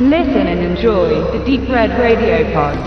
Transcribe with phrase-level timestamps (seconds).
[0.00, 2.78] Listen and enjoy the Deep Red Radio Pod.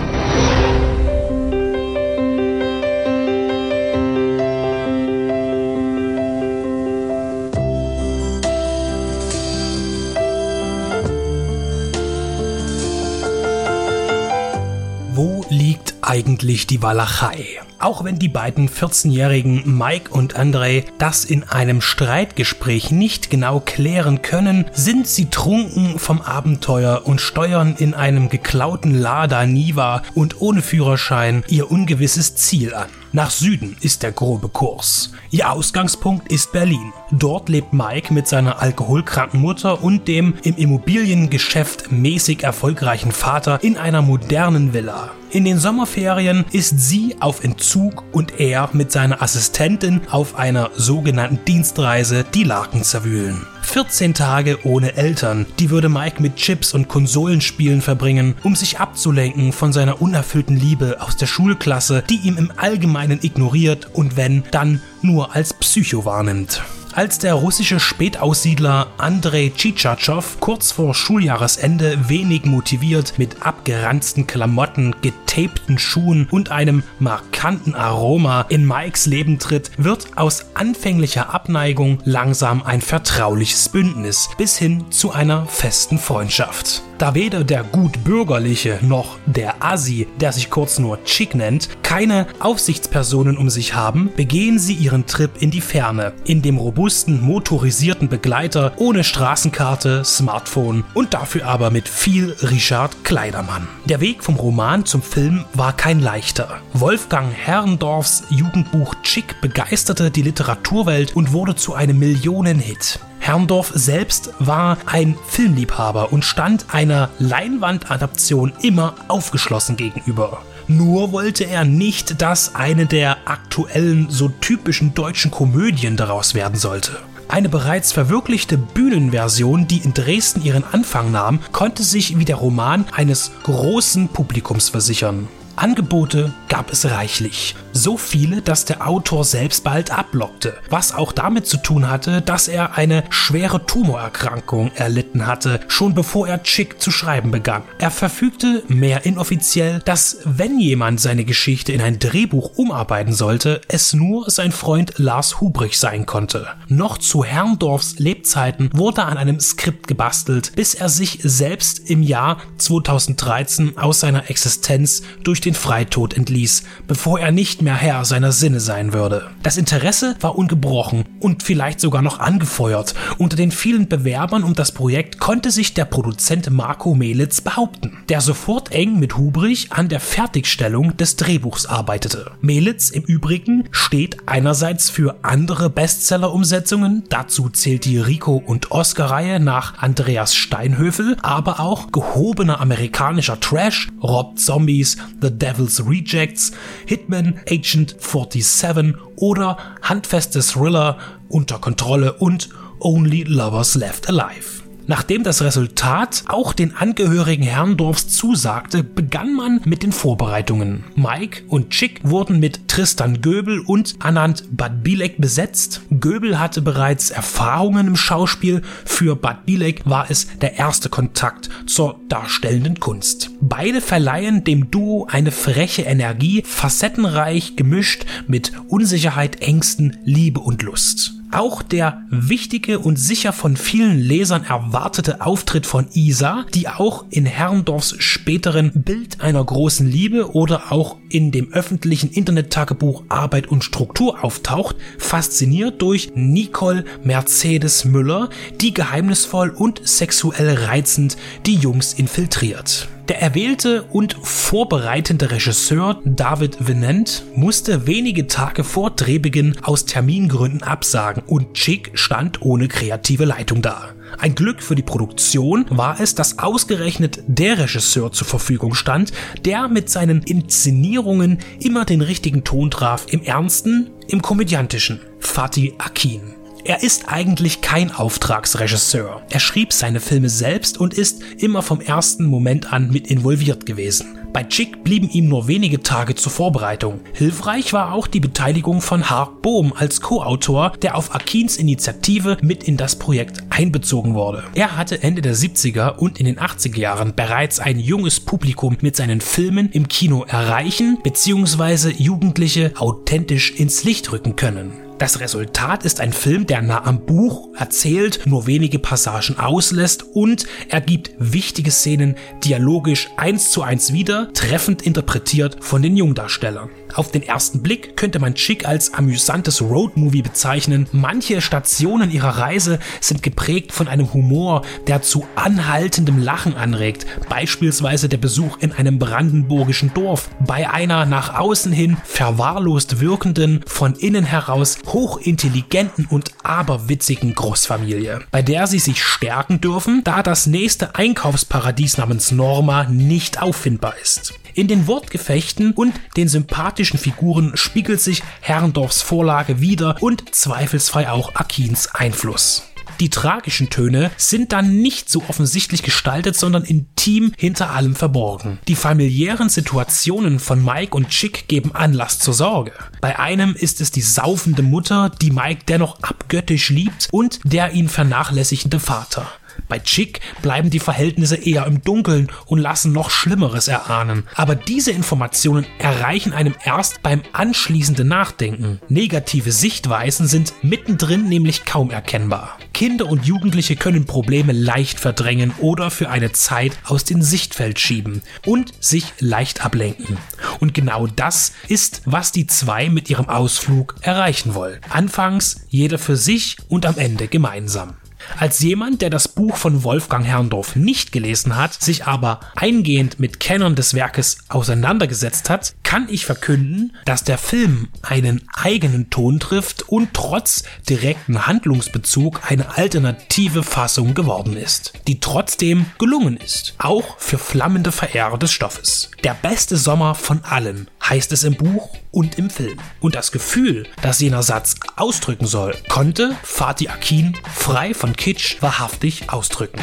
[15.14, 17.60] Wo liegt eigentlich die Walachei?
[17.82, 24.22] Auch wenn die beiden 14-jährigen Mike und Andre das in einem Streitgespräch nicht genau klären
[24.22, 30.62] können, sind sie trunken vom Abenteuer und steuern in einem geklauten Lada Niva und ohne
[30.62, 33.01] Führerschein ihr ungewisses Ziel an.
[33.14, 35.12] Nach Süden ist der grobe Kurs.
[35.30, 36.94] Ihr Ausgangspunkt ist Berlin.
[37.10, 43.76] Dort lebt Mike mit seiner alkoholkranken Mutter und dem im Immobiliengeschäft mäßig erfolgreichen Vater in
[43.76, 45.10] einer modernen Villa.
[45.30, 51.44] In den Sommerferien ist sie auf Entzug und er mit seiner Assistentin auf einer sogenannten
[51.44, 53.46] Dienstreise die Laken zerwühlen.
[53.62, 59.52] 14 Tage ohne Eltern, die würde Mike mit Chips und Konsolenspielen verbringen, um sich abzulenken
[59.52, 64.80] von seiner unerfüllten Liebe aus der Schulklasse, die ihm im Allgemeinen ignoriert und wenn, dann
[65.00, 66.62] nur als Psycho wahrnimmt.
[66.94, 75.78] Als der russische Spätaussiedler Andrei Tschitschatschow kurz vor Schuljahresende wenig motiviert mit abgeranzten Klamotten, getapten
[75.78, 82.82] Schuhen und einem markanten Aroma in Mikes Leben tritt, wird aus anfänglicher Abneigung langsam ein
[82.82, 86.82] vertrauliches Bündnis bis hin zu einer festen Freundschaft.
[87.02, 92.28] Da weder der gut bürgerliche noch der Assi, der sich kurz nur Chick nennt, keine
[92.38, 98.08] Aufsichtspersonen um sich haben, begehen sie ihren Trip in die Ferne, in dem robusten motorisierten
[98.08, 103.66] Begleiter ohne Straßenkarte, Smartphone und dafür aber mit viel Richard Kleidermann.
[103.84, 106.60] Der Weg vom Roman zum Film war kein leichter.
[106.72, 113.00] Wolfgang Herrendorfs Jugendbuch Chick begeisterte die Literaturwelt und wurde zu einem Millionenhit.
[113.22, 120.42] Herrndorf selbst war ein Filmliebhaber und stand einer Leinwandadaption immer aufgeschlossen gegenüber.
[120.66, 126.98] Nur wollte er nicht, dass eine der aktuellen, so typischen deutschen Komödien daraus werden sollte.
[127.28, 132.86] Eine bereits verwirklichte Bühnenversion, die in Dresden ihren Anfang nahm, konnte sich wie der Roman
[132.90, 135.28] eines großen Publikums versichern.
[135.54, 137.54] Angebote gab es reichlich.
[137.74, 142.46] So viele, dass der Autor selbst bald ablockte, was auch damit zu tun hatte, dass
[142.46, 147.62] er eine schwere Tumorerkrankung erlitten hatte, schon bevor er Chick zu schreiben begann.
[147.78, 153.94] Er verfügte mehr inoffiziell, dass wenn jemand seine Geschichte in ein Drehbuch umarbeiten sollte, es
[153.94, 156.48] nur sein Freund Lars Hubrich sein konnte.
[156.68, 162.36] Noch zu Herrndorfs Lebzeiten wurde an einem Skript gebastelt, bis er sich selbst im Jahr
[162.58, 168.60] 2013 aus seiner Existenz durch den Freitod entließ, bevor er nicht mehr Herr seiner Sinne
[168.60, 169.30] sein würde.
[169.42, 172.94] Das Interesse war ungebrochen und vielleicht sogar noch angefeuert.
[173.18, 178.20] Unter den vielen Bewerbern um das Projekt konnte sich der Produzent Marco Melitz behaupten, der
[178.20, 182.32] sofort eng mit Hubrich an der Fertigstellung des Drehbuchs arbeitete.
[182.42, 189.78] Melitz im Übrigen steht einerseits für andere Bestseller-Umsetzungen, dazu zählt die Rico und Oscar-Reihe nach
[189.78, 196.52] Andreas Steinhöfel, aber auch gehobener amerikanischer Trash, Rob Zombies, The Devil's Rejects,
[196.84, 200.98] Hitman, Agent 47 oder handfeste Thriller
[201.30, 204.61] unter Kontrolle und Only Lovers Left Alive.
[204.86, 210.84] Nachdem das Resultat auch den Angehörigen Herrndorfs zusagte, begann man mit den Vorbereitungen.
[210.96, 215.82] Mike und Chick wurden mit Tristan Göbel und Anand Badbilek besetzt.
[216.00, 222.80] Göbel hatte bereits Erfahrungen im Schauspiel, für Badbilek war es der erste Kontakt zur darstellenden
[222.80, 223.30] Kunst.
[223.40, 231.21] Beide verleihen dem Duo eine freche Energie, facettenreich gemischt mit Unsicherheit, Ängsten, Liebe und Lust.
[231.32, 237.24] Auch der wichtige und sicher von vielen Lesern erwartete Auftritt von Isa, die auch in
[237.24, 244.22] Herrndorfs späteren Bild einer großen Liebe oder auch in dem öffentlichen Internet-Tagebuch Arbeit und Struktur
[244.22, 248.28] auftaucht, fasziniert durch Nicole Mercedes Müller,
[248.60, 252.88] die geheimnisvoll und sexuell reizend die Jungs infiltriert.
[253.08, 261.24] Der erwählte und vorbereitende Regisseur David Venant musste wenige Tage vor Drehbeginn aus Termingründen absagen
[261.26, 263.88] und Chick stand ohne kreative Leitung da.
[264.18, 269.12] Ein Glück für die Produktion war es, dass ausgerechnet der Regisseur zur Verfügung stand,
[269.44, 275.00] der mit seinen Inszenierungen immer den richtigen Ton traf, im Ernsten, im Komödiantischen.
[275.18, 276.41] Fatih Akin.
[276.64, 279.22] Er ist eigentlich kein Auftragsregisseur.
[279.30, 284.18] Er schrieb seine Filme selbst und ist immer vom ersten Moment an mit involviert gewesen.
[284.32, 287.00] Bei Chick blieben ihm nur wenige Tage zur Vorbereitung.
[287.14, 292.64] Hilfreich war auch die Beteiligung von Hark Bohm als Co-Autor, der auf Akins Initiative mit
[292.64, 294.44] in das Projekt einbezogen wurde.
[294.54, 298.94] Er hatte Ende der 70er und in den 80er Jahren bereits ein junges Publikum mit
[298.94, 301.90] seinen Filmen im Kino erreichen bzw.
[301.90, 304.91] Jugendliche authentisch ins Licht rücken können.
[305.02, 310.46] Das Resultat ist ein Film, der nah am Buch erzählt, nur wenige Passagen auslässt und
[310.68, 312.14] er gibt wichtige Szenen
[312.44, 316.70] dialogisch eins zu eins wieder, treffend interpretiert von den Jungdarstellern.
[316.94, 320.86] Auf den ersten Blick könnte man Chick als amüsantes Roadmovie bezeichnen.
[320.92, 327.06] Manche Stationen ihrer Reise sind geprägt von einem Humor, der zu anhaltendem Lachen anregt.
[327.28, 330.28] Beispielsweise der Besuch in einem brandenburgischen Dorf.
[330.40, 338.42] Bei einer nach außen hin verwahrlost wirkenden, von innen heraus hochintelligenten und aberwitzigen Großfamilie, bei
[338.42, 344.34] der sie sich stärken dürfen, da das nächste Einkaufsparadies namens Norma nicht auffindbar ist.
[344.54, 351.34] In den Wortgefechten und den sympathischen Figuren spiegelt sich Herrendorfs Vorlage wieder und zweifelsfrei auch
[351.34, 352.64] Akins Einfluss.
[353.00, 358.58] Die tragischen Töne sind dann nicht so offensichtlich gestaltet, sondern intim hinter allem verborgen.
[358.68, 362.72] Die familiären Situationen von Mike und Chick geben Anlass zur Sorge.
[363.00, 367.88] Bei einem ist es die saufende Mutter, die Mike dennoch abgöttisch liebt und der ihn
[367.88, 369.26] vernachlässigende Vater.
[369.68, 374.24] Bei Chick bleiben die Verhältnisse eher im Dunkeln und lassen noch Schlimmeres erahnen.
[374.34, 378.80] Aber diese Informationen erreichen einem erst beim anschließenden Nachdenken.
[378.88, 382.58] Negative Sichtweisen sind mittendrin nämlich kaum erkennbar.
[382.72, 388.22] Kinder und Jugendliche können Probleme leicht verdrängen oder für eine Zeit aus dem Sichtfeld schieben
[388.44, 390.16] und sich leicht ablenken.
[390.60, 394.80] Und genau das ist, was die zwei mit ihrem Ausflug erreichen wollen.
[394.88, 397.96] Anfangs jeder für sich und am Ende gemeinsam.
[398.38, 403.40] Als jemand, der das Buch von Wolfgang Herrndorf nicht gelesen hat, sich aber eingehend mit
[403.40, 409.90] Kennern des Werkes auseinandergesetzt hat, kann ich verkünden, dass der Film einen eigenen Ton trifft
[409.90, 417.36] und trotz direkten Handlungsbezug eine alternative Fassung geworden ist, die trotzdem gelungen ist, auch für
[417.36, 419.10] flammende Verehrer des Stoffes.
[419.22, 422.78] Der beste Sommer von allen heißt es im Buch und im Film.
[423.00, 429.28] Und das Gefühl, das jener Satz ausdrücken soll, konnte Fatih Akin frei von Kitsch wahrhaftig
[429.28, 429.82] ausdrücken.